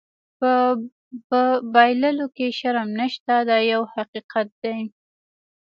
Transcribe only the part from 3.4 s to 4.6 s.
دا یو حقیقت